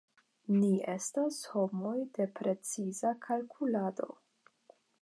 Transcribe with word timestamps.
Ni 0.53 0.69
estas 0.93 1.37
homoj 1.53 1.93
de 2.17 2.27
preciza 2.41 3.17
kalkulado. 3.29 4.15